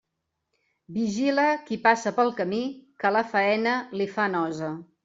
Vigila 0.95 1.45
qui 1.69 1.79
passa 1.85 2.15
pel 2.17 2.35
camí, 2.41 2.65
que 3.05 3.17
la 3.19 3.25
faena 3.37 3.79
li 4.01 4.15
fa 4.17 4.33
nosa. 4.41 4.75